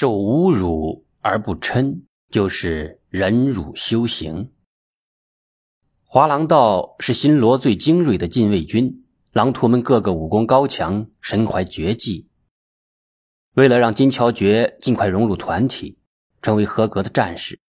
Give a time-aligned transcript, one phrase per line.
[0.00, 4.50] 受侮辱而不嗔，就是忍辱修行。
[6.06, 12.30] 华狼道是新罗最精锐的禁卫军，狼徒们个个武功高强，身怀绝技。
[13.52, 15.98] 为了让金乔觉尽快融入团体，
[16.40, 17.60] 成为合格的战士，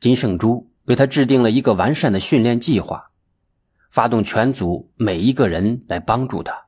[0.00, 3.10] 金圣珠为他制定了一个完善的训练计划，
[3.90, 6.66] 发动全组每一个人来帮助他，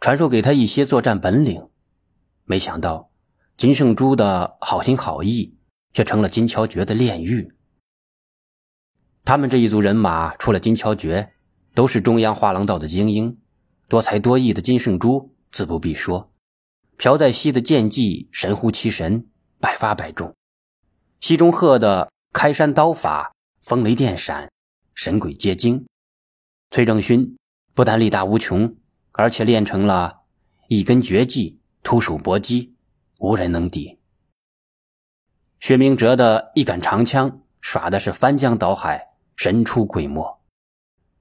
[0.00, 1.68] 传授给他一些作战本领。
[2.44, 3.11] 没想到，
[3.56, 5.56] 金圣珠的好心好意
[5.92, 7.54] 却成了金乔觉的炼狱。
[9.24, 11.34] 他们这一组人马，除了金乔觉，
[11.74, 13.38] 都是中央画廊道的精英，
[13.88, 16.32] 多才多艺的金圣珠自不必说。
[16.96, 19.26] 朴在熙的剑技神乎其神，
[19.60, 20.32] 百发百中；
[21.20, 24.50] 西中鹤的开山刀法风雷电闪，
[24.94, 25.86] 神鬼皆惊。
[26.70, 27.36] 崔正勋
[27.74, 28.74] 不但力大无穷，
[29.12, 30.22] 而且练成了
[30.68, 32.71] 一根绝技——徒手搏击，
[33.22, 34.00] 无人能敌。
[35.60, 40.42] 薛明哲的一杆长枪耍的是翻江倒海，神出鬼没。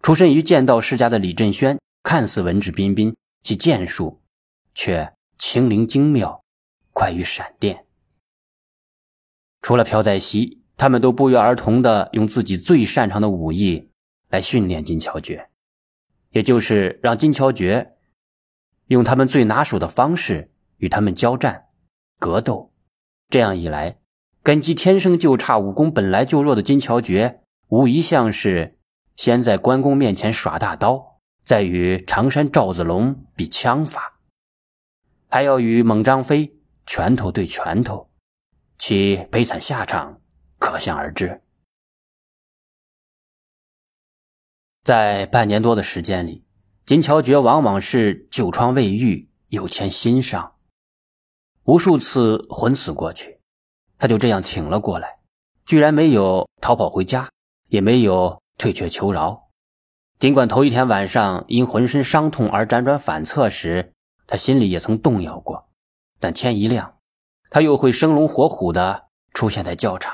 [0.02, 4.22] 出身于剑道世家的李振轩，看似文质彬彬，其剑术
[4.76, 5.14] 却……
[5.38, 6.44] 轻灵精妙，
[6.94, 7.88] 快于闪电。
[9.64, 13.90] 除了朴在熙，他们都不约而同的用自己最擅长的武艺
[14.30, 15.50] 来训练金乔觉，
[16.30, 17.98] 也就是让金乔觉
[18.86, 21.70] 用他们最拿手的方式与他们交战、
[22.22, 22.72] 格斗。
[23.30, 23.98] 这样一来，
[24.44, 28.78] 根基天生就差、武功本来就弱的金乔觉，无疑像是
[29.16, 34.20] 先在关公面前耍大刀，再与常山赵子龙比枪法。
[35.30, 38.12] 还要与猛张飞拳头对拳头，
[38.78, 40.22] 其悲惨下场
[40.60, 41.42] 可想而知。
[44.84, 46.44] 在半年多的时间里，
[46.86, 50.56] 金乔觉往往是旧疮未愈，又添新伤，
[51.64, 53.40] 无数次昏死过去，
[54.00, 55.20] 他就这样挺了过来，
[55.66, 57.30] 居然没有逃跑回家，
[57.68, 59.50] 也没有退却求饶。
[60.18, 63.94] 尽管头一天晚上因浑身伤痛而辗转反侧时，
[64.26, 65.70] 他心里也曾动摇过，
[66.20, 66.98] 但天一亮，
[67.50, 70.14] 他又会生龙活虎的出现在教场。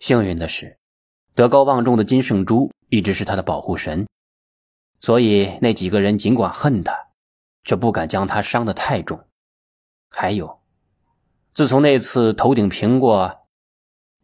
[0.00, 0.78] 幸运的是，
[1.34, 4.08] 德高望重的金圣珠一直是他的保护神，
[5.00, 6.96] 所以那几个人尽管恨他，
[7.62, 9.24] 却不敢将他伤得太重。
[10.10, 10.60] 还有，
[11.54, 13.46] 自从那次头顶苹果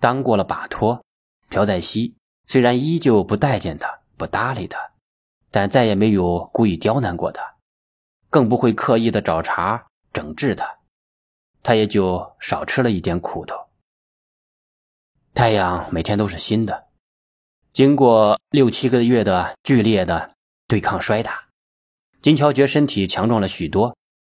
[0.01, 1.05] 当过了把托，
[1.49, 2.17] 朴在熙
[2.47, 4.93] 虽然依旧不待见他，不搭理他，
[5.51, 7.57] 但再也没有故意刁难过他。
[8.29, 10.79] 更不会刻意的找茬整治他，
[11.63, 13.57] 他也就少吃了一点苦头。
[15.33, 16.89] 太阳每天都是新的，
[17.73, 20.35] 经过六七个月的剧烈的
[20.67, 21.49] 对抗摔打，
[22.21, 23.97] 金乔觉身体强壮了许多，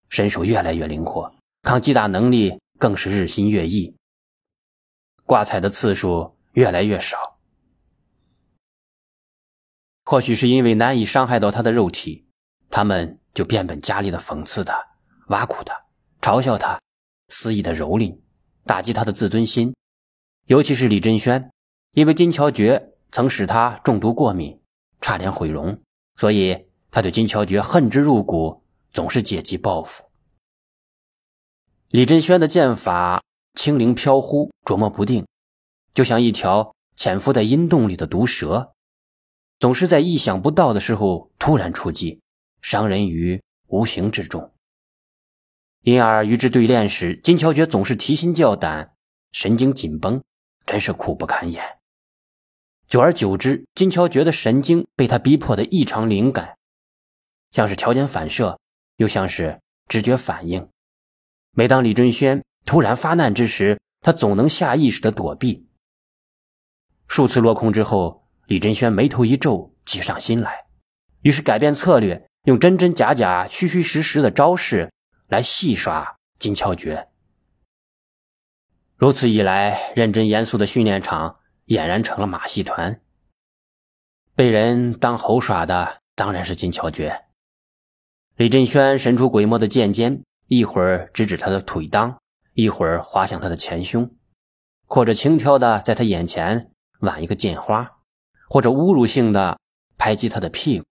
[0.09, 3.97] 身手越来越灵活，抗击打能力更是日新月异，
[5.25, 7.39] 挂彩的次数越来越少。
[10.05, 12.27] 或许是因为难以伤害到他的肉体，
[12.71, 13.17] 他们。
[13.35, 14.85] 就变本加厉的讽刺他、
[15.29, 15.85] 挖苦他、
[16.21, 16.81] 嘲笑他，
[17.29, 18.19] 肆意的蹂躏、
[18.65, 19.77] 打击他的自尊心。
[20.47, 21.49] 尤其是李振轩，
[21.93, 24.61] 因为金乔觉曾使他中毒过敏，
[25.01, 25.81] 差点毁容，
[26.17, 30.08] 所以他对金乔觉恨之入骨，总是借机报复。
[31.91, 35.26] 李振轩的剑法轻灵飘忽、琢磨不定，
[35.94, 38.75] 就像一条潜伏在阴洞里的毒蛇，
[39.59, 42.21] 总是在意想不到的时候突然出击。
[42.60, 44.53] 伤人于无形之中，
[45.82, 48.93] 因而与之对练时，金乔觉总是提心吊胆，
[49.32, 50.22] 神经紧绷，
[50.66, 51.78] 真是苦不堪言。
[52.87, 56.59] 久而久之，金乔觉的神经被他逼迫的异常灵感，
[57.50, 58.59] 像是条件反射，
[58.97, 60.69] 又像是直觉反应。
[61.53, 65.69] 每当李振轩突然发难之时，他总能下意识的躲避。
[67.06, 70.66] 数次落空之后，李振轩眉头一皱，计上心来，
[71.22, 72.28] 于是改变策略。
[72.44, 74.91] 用真真假假、虚虚实实的招式
[75.26, 77.09] 来戏耍金乔觉，
[78.97, 83.03] 如此一来，认真严肃的训练场俨然成了马戏团。
[84.34, 87.27] 被人当猴耍的当然是金乔觉。
[88.36, 92.16] 李振轩神出鬼没的剑尖，一会儿指指他的腿裆，
[92.54, 94.10] 一会儿划向他的前胸，
[94.86, 97.98] 或者轻佻的在他眼前挽一个剑花，
[98.48, 99.59] 或者侮辱性的
[99.98, 100.86] 拍击他的屁股。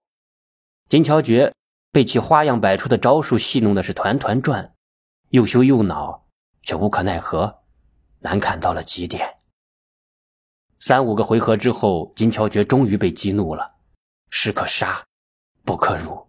[0.87, 1.51] 金乔觉
[1.91, 4.73] 被其花样百出的招数戏弄的是团团转，
[5.29, 6.27] 又羞又恼，
[6.61, 7.63] 却无可奈何，
[8.19, 9.37] 难看到了极点。
[10.79, 13.77] 三五个回合之后，金乔觉终于被激怒了，
[14.29, 15.03] 士可杀，
[15.65, 16.27] 不可辱。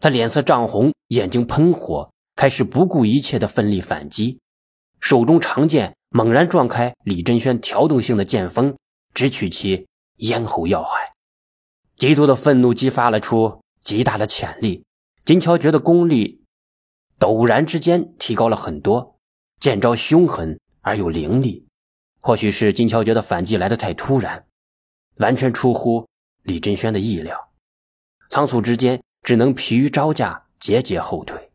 [0.00, 4.38] 他脸色涨红，眼睛喷火，开始不顾一切的奋力反击，
[5.00, 8.76] 手中长剑猛然撞开李振轩调动性的剑锋，
[9.12, 9.88] 直取其
[10.18, 11.14] 咽喉要害。
[11.96, 14.84] 极度的愤怒激发了出极大的潜力，
[15.24, 16.44] 金乔觉的功力
[17.18, 19.16] 陡然之间提高了很多，
[19.58, 21.66] 剑招凶狠而又凌厉。
[22.20, 24.46] 或许是金乔觉的反击来得太突然，
[25.16, 26.06] 完全出乎
[26.44, 27.50] 李振轩的意料，
[28.30, 31.47] 仓促之间只能疲于招架，节节后退。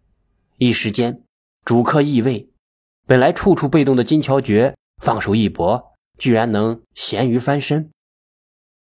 [0.64, 1.24] 一时间，
[1.66, 2.50] 主客易位。
[3.06, 7.92] 本来处处被动的金乔觉放手一搏，居然能咸鱼翻身。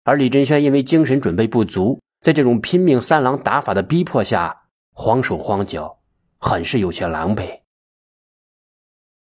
[0.04, 6.00] 而李振轩因为精神准备不足，在这种拼命三郎打法的逼迫下，慌手慌脚，
[6.38, 7.62] 很是有些狼狈。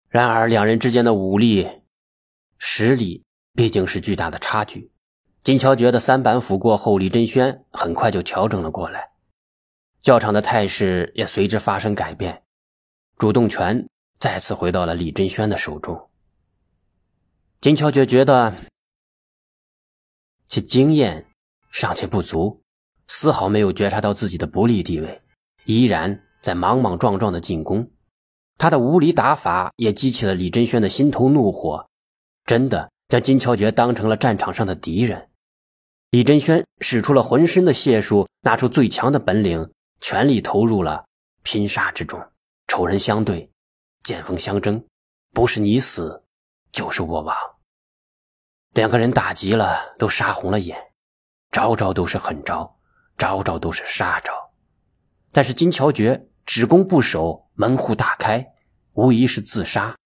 [0.08, 1.68] 然而，两人之间的武力、
[2.56, 4.92] 实力毕竟是巨大的差距。
[5.42, 9.10] 金乔觉的三板斧过后，李振轩很快就调整了过来，
[10.00, 12.44] 教场的态势也随之发生改变，
[13.16, 13.87] 主动权。
[14.20, 16.08] 再次回到了李振轩的手中。
[17.61, 18.55] 金乔觉觉得
[20.46, 21.26] 其经验
[21.70, 22.62] 尚且不足，
[23.06, 25.20] 丝毫没有觉察到自己的不利地位，
[25.66, 27.90] 依然在莽莽撞撞的进攻。
[28.56, 31.90] 他的无理打法也激起了李振轩的心头怒火，
[32.46, 35.28] 真的将金乔觉当成了战场上的敌人。
[36.11, 39.70] 李振轩使出了浑身的解数，拿出最强的本领，
[40.00, 41.05] 全力投入了
[41.43, 42.25] 拼杀之中。
[42.75, 43.53] 仇人相对。
[44.03, 44.85] 剑锋相争，
[45.31, 46.25] 不是你死，
[46.73, 47.37] 就是我亡。
[48.73, 50.91] 两个人打急了，都杀红了眼，
[51.53, 52.76] 招招都是狠招，
[53.17, 54.53] 招招都是杀招。
[55.31, 58.53] 但是金乔觉只攻不守，门户大开，
[58.94, 59.97] 无疑是自杀。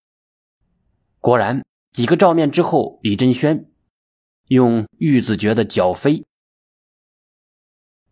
[1.21, 3.71] 果然，几个照面之后，李振轩
[4.49, 6.23] 用玉子诀的脚飞，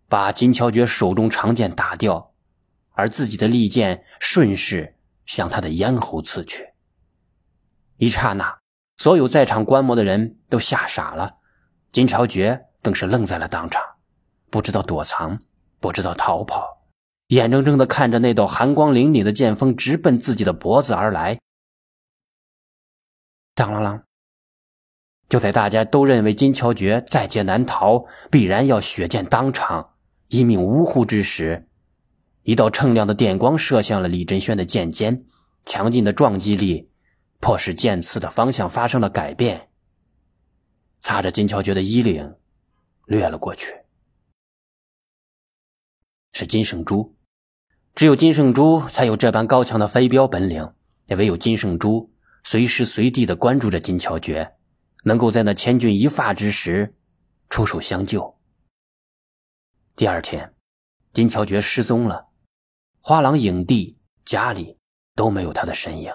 [0.09, 2.35] 把金乔觉手中长剑打掉，
[2.97, 4.95] 而自己的利剑顺势。
[5.27, 6.69] 向他的咽喉刺去。
[7.97, 8.59] 一刹那，
[8.97, 11.39] 所有在场观摩的人都吓傻了，
[11.91, 13.83] 金朝觉更是愣在了当场，
[14.51, 15.37] 不知道躲藏，
[15.81, 16.85] 不知道逃跑，
[17.27, 21.41] 眼睁睁的看着那道寒光凛凛的剑锋直奔自己的脖子而来。
[23.57, 24.03] 当啷啷！
[25.29, 29.95] 就在大家都认为金乔觉在劫难逃，必然要血溅当场，
[30.29, 31.67] 一命呜呼之时，
[32.47, 35.27] 一道锃亮的电光射向了李振轩的剑尖，
[35.65, 36.89] 强劲的撞击力
[37.41, 39.69] 迫使剑刺的方向发生了改变，
[41.01, 42.37] 擦着金乔觉的衣领，
[43.07, 43.75] 掠了过去。
[46.31, 47.17] 是金圣珠，
[47.97, 50.73] 只有金圣珠才有这般高强的飞镖本领，
[51.07, 52.13] 也唯有金圣珠
[52.45, 54.55] 随时随地的关注着金乔觉，
[55.03, 56.95] 能够在那千钧一发之时
[57.51, 58.39] 出手相救。
[59.97, 60.55] 第二天，
[61.13, 62.25] 金乔觉失踪了。
[63.09, 64.81] 花廊影帝家里
[65.15, 66.13] 都没有他的身影。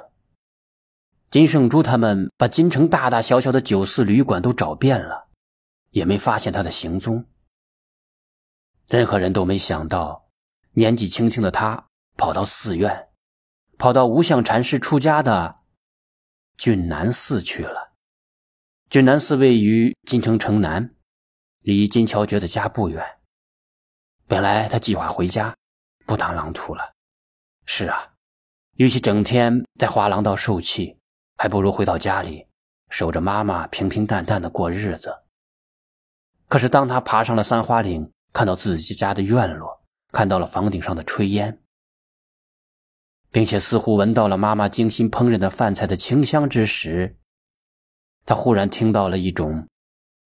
[1.29, 5.29] 金圣珠他们把京城大大小小的酒肆旅馆都找遍了，
[5.91, 7.23] 也没发现他的行踪。
[8.89, 10.27] 任何人都没想到，
[10.73, 13.07] 年纪轻轻的他跑到寺院，
[13.77, 15.59] 跑到无相禅师出家的
[16.57, 17.93] 俊南寺去了。
[18.89, 20.93] 俊南寺位于金城城南，
[21.61, 23.01] 离金乔觉的家不远。
[24.27, 25.55] 本来他计划回家。
[26.05, 26.93] 不当狼徒了，
[27.65, 28.13] 是啊，
[28.75, 30.97] 与其整天在花廊道受气，
[31.37, 32.47] 还不如回到家里，
[32.89, 35.23] 守着妈妈平平淡淡的过日子。
[36.47, 41.61] 可是当他爬上了三花岭，看到自己家的院落，看到了房顶上的炊烟，
[43.31, 47.17] 并且似乎闻到了妈妈精心烹饪的饭菜的清香之时，
[48.25, 49.67] 他忽然听到了一种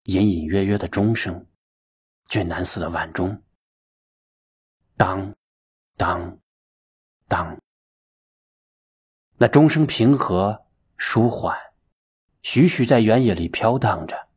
[0.05, 1.45] 隐隐约约的钟声，
[2.27, 3.43] 俊南寺的晚钟，
[4.97, 5.35] 当。
[5.97, 6.39] 当，
[7.29, 7.57] 当，
[9.37, 10.65] 那钟声平和
[10.97, 11.57] 舒缓，
[12.41, 14.27] 徐徐在原野里飘荡着。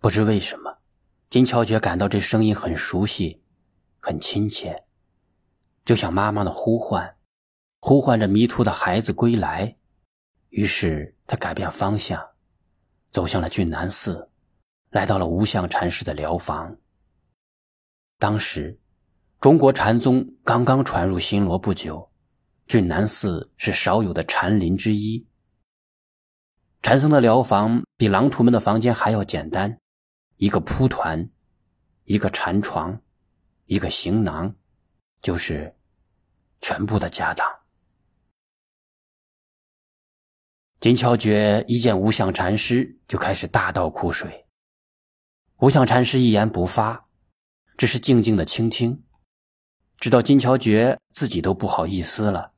[0.00, 0.78] 不知为什么，
[1.30, 3.44] 金乔觉感到这声音很熟悉，
[4.00, 4.84] 很亲切，
[5.84, 7.16] 就像妈妈的呼唤，
[7.78, 9.76] 呼唤着迷途的孩子归来。
[10.48, 12.28] 于是他改变方向，
[13.12, 14.32] 走向了俊南寺，
[14.90, 16.76] 来到了无相禅师的疗房。
[18.18, 18.80] 当时。
[19.40, 22.10] 中国禅宗刚刚传入新罗不久，
[22.66, 25.26] 俊南寺是少有的禅林之一。
[26.82, 29.78] 禅僧的疗房比狼徒们的房间还要简单，
[30.36, 31.30] 一个铺团，
[32.04, 33.00] 一个禅床，
[33.66, 34.54] 一个行囊，
[35.20, 35.76] 就是
[36.60, 37.46] 全部的家当。
[40.80, 44.46] 金乔觉一见无相禅师，就开始大倒苦水。
[45.58, 47.04] 无相禅师一言不发，
[47.76, 49.03] 只是静静的倾听。
[49.98, 52.52] 直到金乔觉自己都不好意思了，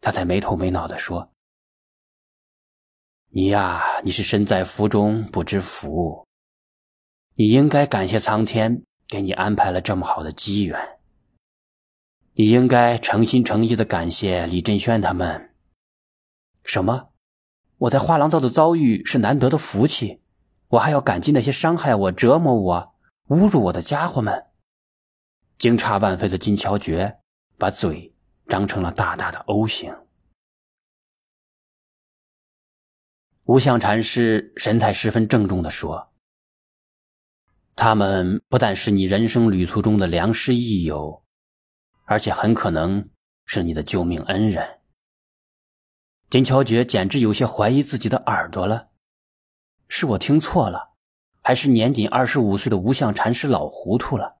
[0.00, 1.30] 他才没头没脑的说
[3.30, 6.26] ：“你呀，你是身在福中不知福，
[7.34, 10.98] 你应该感谢苍天给你安排了这么好的机缘。
[12.34, 15.54] 你应该诚心诚意的感谢李振轩他们。
[16.64, 17.10] 什么？
[17.78, 20.20] 我在画廊道的遭遇是难得的福气，
[20.68, 22.94] 我还要感激那些伤害我、折磨我、
[23.28, 24.46] 侮辱我的家伙们。”
[25.58, 27.20] 惊诧万分的金乔觉
[27.56, 28.14] 把嘴
[28.46, 29.94] 张成了大大的 O 形。
[33.44, 36.12] 无相禅师神态十分郑重的说
[37.74, 41.24] ：“他们不但是你人生旅途中的良师益友，
[42.04, 43.08] 而且很可能
[43.44, 44.80] 是你的救命恩人。”
[46.30, 48.90] 金乔觉简直有些怀疑自己的耳朵了，
[49.88, 50.94] 是我听错了，
[51.42, 54.37] 还是年仅二十五岁的无相禅师老糊涂了？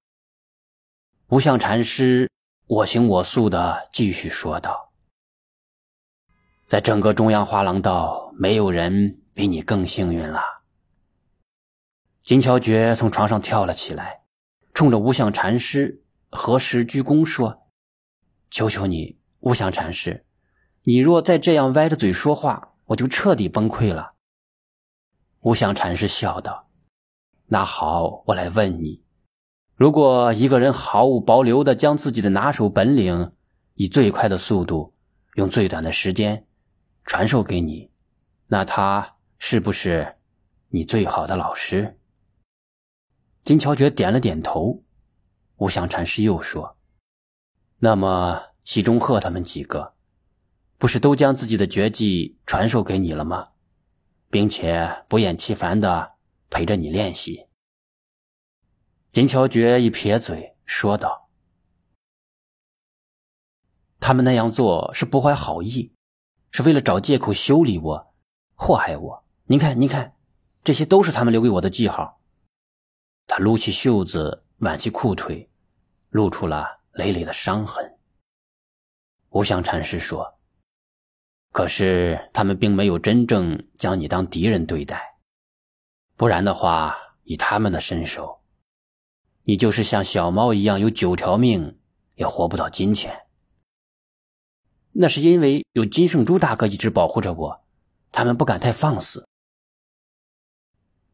[1.30, 2.30] 无相禅师
[2.66, 4.92] 我行我素的继续说道
[6.66, 10.40] ：“在整个中央画廊道，没有人比你更幸运了。”
[12.24, 14.22] 金乔觉从床上跳了起来，
[14.72, 17.66] 冲着无相禅师合十鞠躬说
[18.50, 20.24] ：“求求你，无相禅师，
[20.84, 24.14] 你若再这样歪着嘴说话，我就彻底崩溃了。”
[25.40, 26.70] 无相禅师笑道
[27.48, 29.04] ：“那好，我来问你。”
[29.78, 33.30] 如果一个人毫无保留的将自己的拿手本领，
[33.74, 34.92] 以最快的速度，
[35.36, 36.48] 用最短的时间
[37.04, 37.88] 传授给你，
[38.48, 40.16] 那他是不是
[40.68, 41.96] 你最好的老师？
[43.44, 44.82] 金乔觉点了点头。
[45.58, 46.76] 无相禅师又说
[47.78, 49.94] ：“那么西中鹤他们几个，
[50.76, 53.50] 不是都将自己的绝技传授给你了吗？
[54.28, 56.14] 并且不厌其烦的
[56.50, 57.46] 陪着你练习？”
[59.10, 61.30] 金乔觉一撇嘴说道
[63.98, 65.94] ：“他们那样做是不怀好意，
[66.50, 68.14] 是为了找借口修理我、
[68.54, 69.24] 祸害我。
[69.44, 70.14] 您看，您看，
[70.62, 72.20] 这些都是他们留给我的记号。”
[73.26, 75.50] 他撸起袖子，挽起裤腿，
[76.10, 77.98] 露出了累累的伤痕。
[79.30, 80.38] 无相禅师说
[81.50, 85.16] ：“可是他们并没有真正将你当敌人对待，
[86.14, 88.34] 不然的话，以他们的身手。”
[89.48, 91.78] 你就是像小猫一样有九条命，
[92.16, 93.22] 也活不到今天。
[94.92, 97.64] 那是因为有金圣珠大哥一直保护着我，
[98.12, 99.26] 他们不敢太放肆。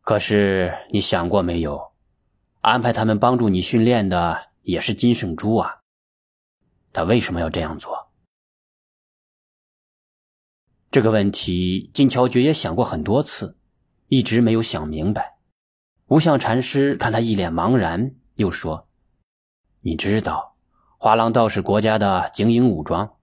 [0.01, 1.93] 可是你想过没有，
[2.61, 5.83] 安排他们帮助你训练的也是金圣珠啊，
[6.93, 8.11] 他为什么要这样做？
[10.91, 13.57] 这个问题，金乔觉也想过很多次，
[14.09, 15.39] 一直没有想明白。
[16.07, 18.17] 无相禅师看他一脸茫然。
[18.37, 18.89] 又说
[19.81, 20.57] ：“你知道，
[20.99, 23.17] 华廊道是国家的精英武装，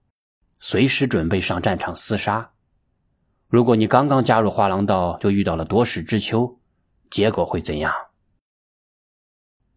[0.58, 2.50] 随时准备上战场厮杀。
[3.48, 6.58] 如果你刚刚加入华廊道就遇到了多事之秋，
[7.10, 7.92] 结果会怎样？”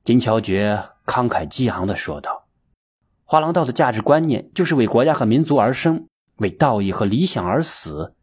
[0.05, 2.47] 金乔觉慷慨激昂的说道
[3.25, 8.15] ：“华廊道的价值观念就是为国家和民族而生，为道义和理想而死。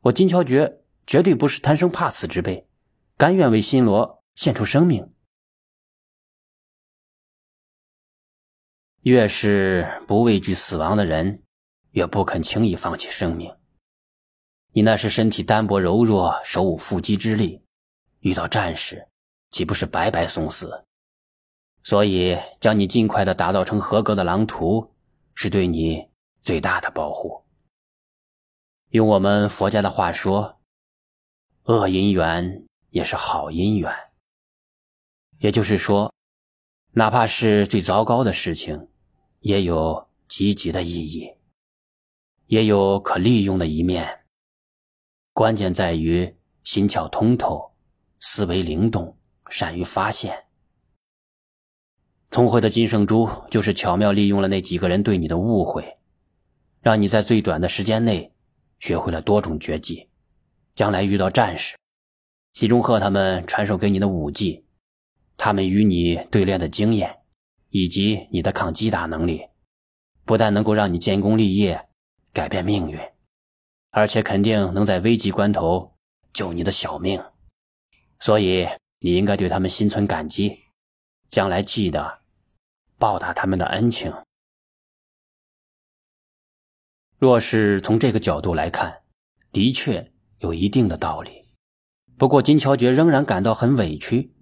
[0.00, 2.66] 我金乔觉绝对不是贪生怕死之辈，
[3.16, 5.10] 甘愿为新罗献出生命。”
[9.02, 11.42] 越是不畏惧死亡的人，
[11.92, 13.56] 越不肯轻易放弃生命。
[14.72, 17.62] 你那是身体单薄柔弱，手无缚鸡之力，
[18.18, 19.08] 遇到战士，
[19.50, 20.84] 岂不是白白送死？
[21.82, 24.94] 所以，将你尽快的打造成合格的狼徒，
[25.34, 26.10] 是对你
[26.42, 27.42] 最大的保护。
[28.90, 30.60] 用我们佛家的话说，
[31.62, 33.90] 恶因缘也是好因缘。
[35.38, 36.12] 也就是说，
[36.92, 38.88] 哪怕是最糟糕的事情。
[39.40, 41.30] 也有积极的意义，
[42.46, 44.20] 也有可利用的一面。
[45.32, 47.72] 关键在于心窍通透，
[48.20, 49.16] 思维灵动，
[49.48, 50.44] 善于发现。
[52.30, 55.98] 聪慧的金圣珠就是巧妙利用了那几个人对你的误会，
[56.80, 58.32] 让你在最短的时间内
[58.78, 60.08] 学会了多种绝技。
[60.74, 61.76] 将来遇到战士，
[62.52, 64.64] 西中鹤他们传授给你的武技，
[65.36, 67.19] 他们与你对练的经验。
[67.70, 69.48] 以及你的抗击打能力，
[70.24, 71.88] 不但能够让你建功立业、
[72.32, 73.00] 改变命运，
[73.90, 75.96] 而且肯定能在危急关头
[76.32, 77.22] 救你的小命。
[78.18, 80.58] 所以你应该对他们心存感激，
[81.28, 82.20] 将来记得
[82.98, 84.12] 报答他们的恩情。
[87.18, 89.02] 若是从这个角度来看，
[89.52, 91.46] 的确有一定的道理。
[92.18, 94.34] 不过金乔觉仍然感到很委屈，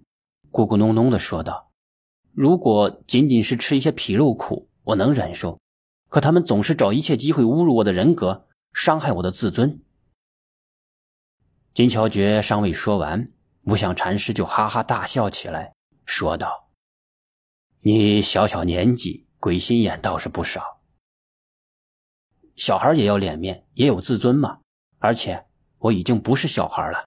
[0.51, 1.68] 咕咕哝哝的说道。
[2.39, 5.59] 如果仅仅是吃一些皮肉苦，我能忍受；
[6.07, 9.83] 可他们总是找一切机会侮辱我的人格，伤害我的自尊。
[11.73, 13.29] 金乔觉尚未说完，
[13.63, 15.73] 无相禅师就哈哈大笑起来，
[16.05, 16.69] 说道
[17.83, 20.79] ：“你小小年纪，鬼心眼倒是不少。
[22.55, 24.61] 小孩也要脸面，也有自尊嘛。
[24.99, 25.45] 而且
[25.79, 27.03] 我已经不是小孩了。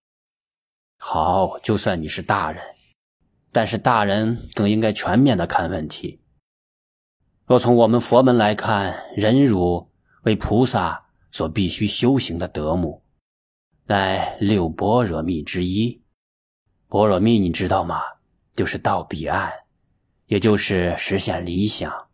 [0.99, 2.62] 好，就算你是大人，
[3.53, 6.21] 但是大人更应该全面的看问题。”
[7.47, 9.91] 若从我们佛门来看，忍辱
[10.23, 13.03] 为菩萨所必须修行的德目，
[13.85, 16.03] 乃六波若蜜之一。
[16.89, 18.01] 波若蜜你知道吗？
[18.55, 19.51] 就是到彼岸，
[20.27, 22.09] 也就是实现理想。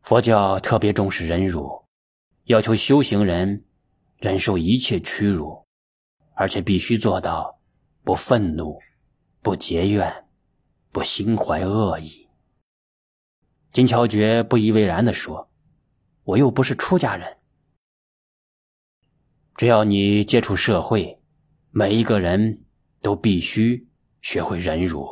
[0.00, 1.84] 佛教特别重视忍辱，
[2.44, 3.64] 要求修行人
[4.16, 5.66] 忍受一切屈辱，
[6.34, 7.60] 而且必须做到
[8.02, 8.80] 不愤怒、
[9.42, 10.26] 不结怨、
[10.92, 12.28] 不心怀恶意。
[13.72, 15.50] 金乔觉不以为然地说
[16.24, 17.38] ：“我又不是出家人，
[19.56, 21.20] 只要你接触社会，
[21.70, 22.64] 每一个人
[23.00, 23.88] 都必须
[24.22, 25.08] 学会忍辱。”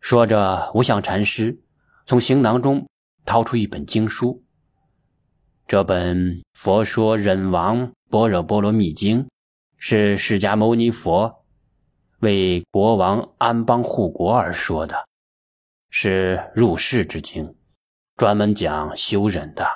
[0.00, 1.60] 说着，无相禅师
[2.06, 2.88] 从行囊中
[3.24, 4.42] 掏出一本经书。
[5.66, 6.16] 这本
[6.54, 9.22] 《佛说忍王般若波罗蜜经》，
[9.76, 11.37] 是释迦牟尼佛
[12.20, 15.06] 为国王安邦护国而说的。
[15.90, 17.56] 是入世之经，
[18.16, 19.66] 专门讲修忍的。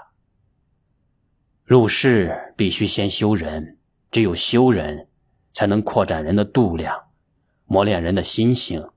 [1.65, 3.79] 入世必须先修忍，
[4.11, 5.09] 只有修忍，
[5.55, 7.09] 才能扩展人的度量，
[7.65, 8.91] 磨练人的心性。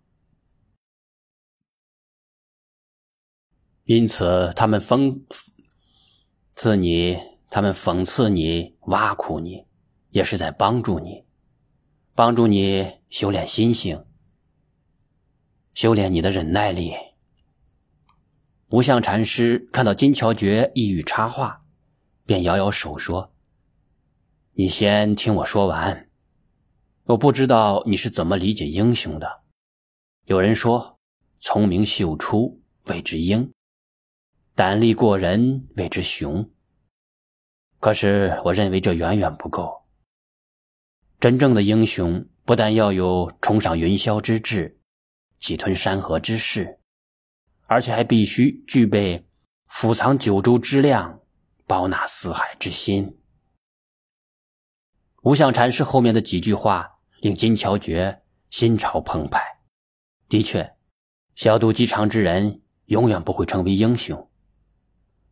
[3.86, 5.24] 因此，他们讽
[6.56, 7.18] 刺你，
[7.50, 9.66] 他们讽刺你，挖苦你，
[10.10, 11.25] 也是在帮助你，
[12.16, 14.06] 帮助你修炼心性。
[15.74, 16.94] 修炼你的忍耐力。
[18.70, 21.66] 无相禅师看到金乔觉意欲插话，
[22.26, 23.36] 便摇摇手说
[24.56, 26.10] ：“你先听我说完。
[27.04, 29.44] 我不知道你是怎么理解英雄的。
[30.24, 30.98] 有人说，
[31.42, 33.52] 聪明秀出谓之英，
[34.56, 36.50] 胆力过人谓之雄。
[37.82, 39.85] 可是我认为这远远不够。
[41.26, 44.80] 真正的英雄，不但要有冲上云霄之志。”
[45.42, 46.80] 挤吞山河之势，
[47.66, 49.28] 而且还必须具备
[49.66, 51.20] 俯藏九州之量、
[51.66, 53.18] 包纳四海之心。
[55.24, 59.42] 无相禅师后面的几句话令金乔觉心潮澎湃。
[60.30, 60.76] 的确，
[61.34, 64.30] 小肚鸡肠之人永远不会成为英雄。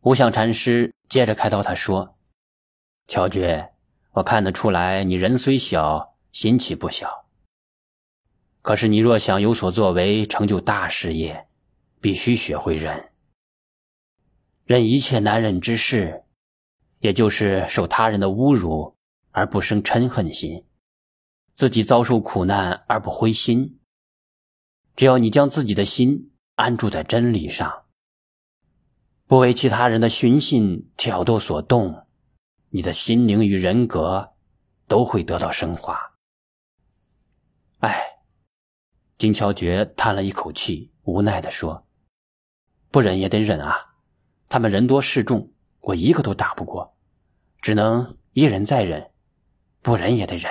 [0.00, 2.18] 无相禅师接着开导他说
[3.06, 3.73] ：“乔觉，
[4.14, 7.26] 我看得出来，你人虽小，心气不小。”
[8.62, 11.48] 可是，你若想有所作为，成就大事业，
[12.00, 13.10] 必须学会忍，
[14.64, 16.24] 忍一切难忍之事，
[17.00, 18.96] 也就是受他人的侮辱
[19.32, 20.64] 而不生嗔恨心，
[21.54, 23.80] 自己遭受苦难而不灰心。
[24.96, 27.84] 只要你将自己的心安住在真理上，
[29.26, 32.03] 不为其他人的寻衅挑逗所动，
[32.74, 34.34] 你的心灵与人格
[34.88, 35.96] 都会得到升华。
[37.78, 38.10] 哎。
[39.16, 41.86] 金乔觉叹了一口气，无奈地说
[42.90, 43.94] ：“不忍也得忍啊！
[44.48, 46.98] 他们人多势众，我一个都打不过，
[47.62, 49.12] 只能一忍再忍，
[49.80, 50.50] 不忍也得忍。”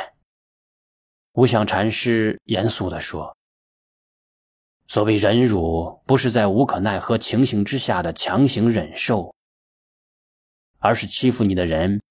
[1.34, 3.36] 无相禅师严肃地说
[4.88, 9.36] ：“所谓忍辱，不是在无可奈何情形之下的强行忍受，
[10.80, 12.02] 而是欺负你的人、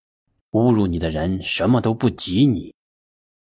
[0.52, 2.74] 侮辱你的人什么都不及你，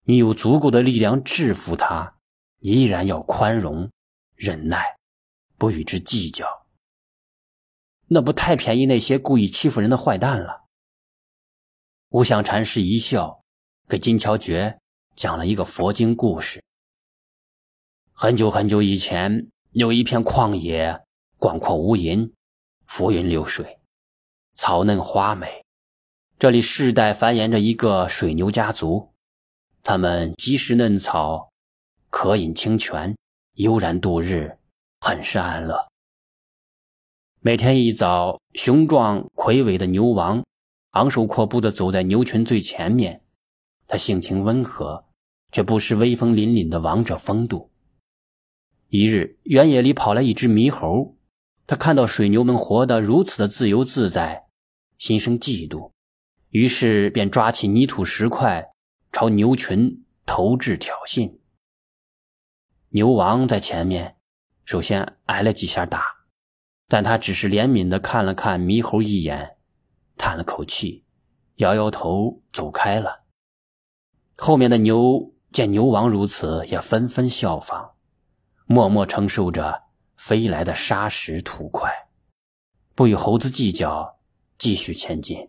[0.05, 2.17] 你有足够的力量制服他。”
[2.65, 3.91] 依然要宽容、
[4.37, 4.97] 忍耐，
[5.59, 6.47] 不与之计较。
[8.07, 10.63] 那不太便宜那些故意欺负人的坏蛋了。
[12.11, 13.43] 无相禅师一笑，
[13.89, 14.79] 给金乔觉
[15.17, 16.63] 讲了一个佛经故事。
[18.13, 21.05] 很久很久以前，有一片旷野，
[21.39, 22.31] 广阔无垠，
[22.87, 23.81] 浮云流水，
[24.55, 25.62] 草嫩花美。
[26.43, 29.11] 这里世代繁衍着一个水牛家族，
[29.85, 31.53] 他们积食嫩草。
[32.11, 33.17] 渴饮清泉，
[33.55, 34.59] 悠然度日，
[35.01, 35.87] 很是安乐。
[37.41, 40.45] 每天一早，雄壮魁伟的牛王
[40.91, 43.23] 昂首阔步地走在牛群最前面。
[43.87, 45.05] 他性情温和，
[45.53, 47.71] 却不失威风凛凛的王者风度。
[48.89, 51.15] 一日，原野里跑来一只猕猴，
[51.69, 54.47] 他看到水牛们活得如此的自由自在，
[54.99, 55.92] 心生嫉妒，
[56.53, 58.73] 于是便抓起泥土石块，
[59.11, 61.39] 朝牛群投掷挑衅。
[62.91, 64.19] 牛王在前面，
[64.67, 66.05] 首先挨了几下打，
[66.89, 69.57] 但他只是怜悯的看了看猕猴一眼，
[70.19, 71.07] 叹了口气，
[71.57, 73.23] 摇摇头走开了。
[74.37, 77.93] 后面的牛见牛王如此，也纷纷效仿，
[78.67, 79.85] 默默承受着
[80.17, 81.91] 飞来的沙石土块，
[82.95, 84.19] 不与猴子计较，
[84.59, 85.49] 继续前进。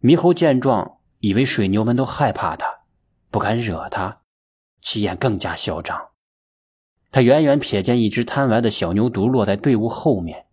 [0.00, 2.72] 猕猴见状，以为水牛们都害怕他，
[3.30, 4.22] 不敢惹他，
[4.80, 6.10] 气焰更加嚣张。
[7.10, 10.46] 他远远瞥见一只贪玩的小牛犊落在队伍后面，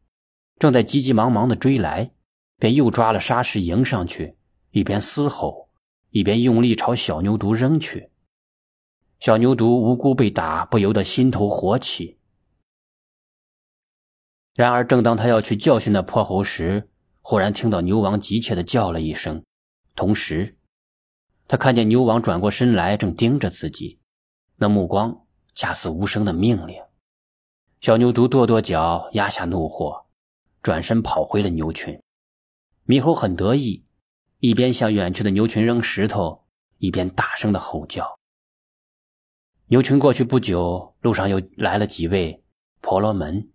[0.57, 2.11] 正在急急忙忙的追来，
[2.57, 4.35] 便又抓了沙石迎上去，
[4.71, 5.69] 一边嘶吼，
[6.09, 8.09] 一边用力朝小牛犊扔去。
[9.19, 12.17] 小牛犊无辜被打，不由得心头火起。
[14.55, 16.89] 然而，正当他要去教训那泼猴时，
[17.27, 19.43] 忽然听到牛王急切的叫了一声，
[19.95, 20.59] 同时，
[21.47, 23.99] 他看见牛王转过身来，正盯着自己，
[24.57, 25.25] 那目光。
[25.55, 26.79] 恰似无声的命令，
[27.81, 30.05] 小牛犊跺跺脚，压下怒火，
[30.61, 31.99] 转身跑回了牛群。
[32.85, 33.87] 猕猴很得意，
[34.37, 36.45] 一边向远去的牛群扔石头，
[36.77, 38.19] 一边大声的吼叫。
[39.65, 42.43] 牛群过去不久，路上又来了几位
[42.81, 43.49] 婆罗门。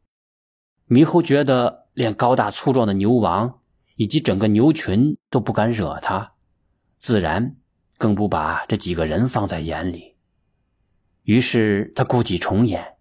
[0.89, 3.60] 猕猴觉得连高大粗壮的牛王
[4.01, 6.33] 以及整个牛群都不敢惹他，
[6.99, 7.55] 自然
[7.99, 10.17] 更不把这几个人放在眼里。
[11.25, 12.97] 于是他故伎重演，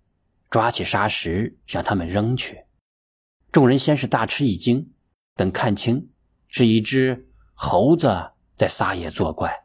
[0.50, 2.66] 抓起沙石向他们扔去。
[3.50, 4.92] 众人先是大吃一惊，
[5.38, 6.10] 等看清
[6.50, 9.58] 是一只猴子在撒野作怪，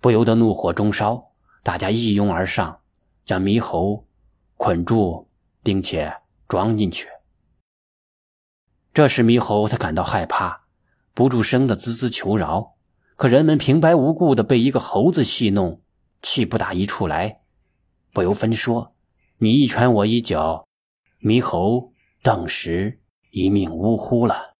[0.00, 1.32] 不由得怒火中烧，
[1.62, 2.80] 大家一拥而上，
[3.26, 4.06] 将猕猴
[4.56, 5.28] 捆住，
[5.62, 6.16] 并且
[6.48, 7.08] 装进去。
[8.94, 10.61] 这时猕猴他感到害怕，
[11.14, 12.74] 不住声的滋滋求饶。
[13.16, 15.80] 可人们平白无故的被一个猴子戏弄，
[16.22, 17.40] 气不打一处来。
[18.12, 18.94] 不由分说，
[19.38, 20.66] 你一拳我一脚，
[21.20, 24.51] 猕猴当时一命呜呼了。